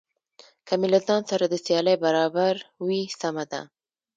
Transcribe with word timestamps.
که 0.67 0.73
مې 0.79 0.87
له 0.93 0.99
ځان 1.07 1.21
سره 1.31 1.45
د 1.47 1.55
سیالۍ 1.65 1.95
برابر 2.05 2.53
وي 2.85 3.01
سمه 3.21 3.45
ده. 3.51 3.61